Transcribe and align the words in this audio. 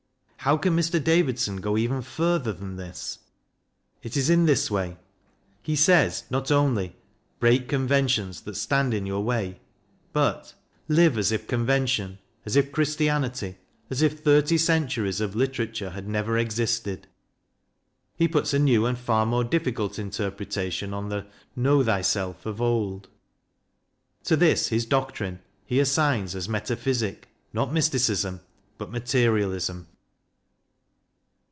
How 0.43 0.57
can 0.57 0.75
Mr. 0.75 1.01
Davidson 1.01 1.57
go 1.57 1.77
even 1.77 2.01
further 2.01 2.51
than 2.51 2.75
this? 2.75 3.19
It 4.01 4.17
is 4.17 4.27
in 4.27 4.47
this 4.47 4.71
way. 4.71 4.97
He 5.61 5.75
says 5.75 6.23
not 6.31 6.49
only 6.51 6.95
"Break 7.39 7.69
conventions 7.69 8.41
that 8.41 8.55
stand 8.55 8.91
in 8.91 9.05
your 9.05 9.23
way," 9.23 9.59
but" 10.13 10.55
live 10.87 11.15
as 11.15 11.31
if 11.31 11.45
convention, 11.47 12.17
as 12.43 12.55
if 12.55 12.71
Christianity, 12.71 13.57
as 13.91 14.01
if 14.01 14.21
thirty 14.21 14.57
centuries 14.57 15.21
of 15.21 15.35
literature 15.35 15.91
had 15.91 16.07
never 16.07 16.39
existed." 16.39 17.05
He 18.15 18.27
puts 18.27 18.51
a 18.51 18.57
new 18.57 18.87
and 18.87 18.97
far 18.97 19.27
more 19.27 19.43
difficult 19.43 19.99
interpretation 19.99 20.91
on 20.91 21.09
the 21.09 21.27
"Know 21.55 21.83
thyself" 21.83 22.47
of 22.47 22.59
old. 22.59 23.09
To 24.23 24.35
this 24.35 24.69
his 24.69 24.87
doctrine, 24.87 25.41
he 25.67 25.79
assigns 25.79 26.33
as 26.33 26.49
metaphysic 26.49 27.27
not 27.53 27.71
mysticism, 27.71 28.39
but 28.79 28.89
materialism. 28.89 29.85